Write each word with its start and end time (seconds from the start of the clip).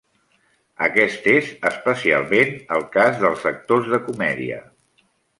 Aquest 0.85 1.25
és 1.33 1.49
especialment 1.69 2.53
el 2.77 2.85
cas 2.95 3.19
dels 3.25 3.43
actors 3.51 3.91
de 3.93 3.99
comèdia. 4.07 4.57